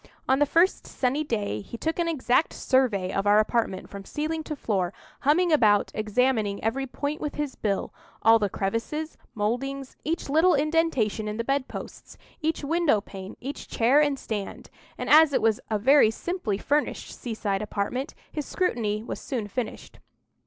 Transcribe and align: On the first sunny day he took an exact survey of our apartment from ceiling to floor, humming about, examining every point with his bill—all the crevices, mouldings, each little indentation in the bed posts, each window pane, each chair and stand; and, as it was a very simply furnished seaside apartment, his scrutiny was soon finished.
On 0.27 0.39
the 0.39 0.47
first 0.47 0.87
sunny 0.87 1.23
day 1.23 1.61
he 1.61 1.77
took 1.77 1.99
an 1.99 2.07
exact 2.07 2.53
survey 2.53 3.13
of 3.13 3.27
our 3.27 3.37
apartment 3.37 3.87
from 3.87 4.03
ceiling 4.03 4.41
to 4.45 4.55
floor, 4.55 4.93
humming 5.19 5.51
about, 5.51 5.91
examining 5.93 6.63
every 6.63 6.87
point 6.87 7.21
with 7.21 7.35
his 7.35 7.53
bill—all 7.53 8.39
the 8.39 8.49
crevices, 8.49 9.15
mouldings, 9.35 9.95
each 10.03 10.27
little 10.27 10.55
indentation 10.55 11.27
in 11.27 11.37
the 11.37 11.43
bed 11.43 11.67
posts, 11.67 12.17
each 12.41 12.63
window 12.63 12.99
pane, 12.99 13.37
each 13.39 13.67
chair 13.67 14.01
and 14.01 14.17
stand; 14.17 14.71
and, 14.97 15.07
as 15.07 15.33
it 15.33 15.41
was 15.43 15.59
a 15.69 15.77
very 15.77 16.09
simply 16.09 16.57
furnished 16.57 17.11
seaside 17.15 17.61
apartment, 17.61 18.15
his 18.31 18.47
scrutiny 18.47 19.03
was 19.03 19.21
soon 19.21 19.47
finished. 19.47 19.99